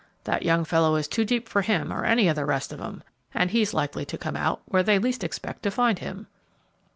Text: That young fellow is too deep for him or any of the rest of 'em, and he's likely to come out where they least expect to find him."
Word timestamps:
That 0.23 0.41
young 0.41 0.65
fellow 0.65 0.95
is 0.95 1.07
too 1.07 1.23
deep 1.23 1.47
for 1.47 1.61
him 1.61 1.93
or 1.93 2.05
any 2.05 2.27
of 2.27 2.35
the 2.35 2.43
rest 2.43 2.73
of 2.73 2.81
'em, 2.81 3.03
and 3.35 3.51
he's 3.51 3.71
likely 3.71 4.03
to 4.05 4.17
come 4.17 4.35
out 4.35 4.63
where 4.65 4.81
they 4.81 4.97
least 4.97 5.23
expect 5.23 5.61
to 5.61 5.69
find 5.69 5.99
him." 5.99 6.25